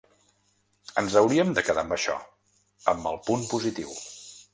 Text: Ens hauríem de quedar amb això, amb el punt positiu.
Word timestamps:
Ens 1.01 1.17
hauríem 1.19 1.51
de 1.59 1.63
quedar 1.67 1.83
amb 1.83 1.93
això, 1.97 2.15
amb 2.95 3.11
el 3.11 3.21
punt 3.29 3.45
positiu. 3.53 3.93